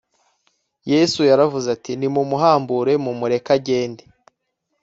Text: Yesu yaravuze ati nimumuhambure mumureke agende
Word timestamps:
Yesu 0.91 1.19
yaravuze 1.29 1.67
ati 1.75 1.91
nimumuhambure 1.99 2.93
mumureke 3.03 3.49
agende 3.57 4.03